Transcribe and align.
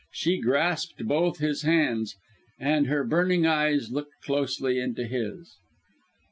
She 0.11 0.39
grasped 0.39 1.05
both 1.05 1.37
his 1.37 1.61
hands, 1.61 2.15
and 2.59 2.87
her 2.87 3.03
burning 3.03 3.45
eyes 3.45 3.91
looked 3.91 4.15
closely 4.23 4.79
into 4.79 5.05
his. 5.05 5.57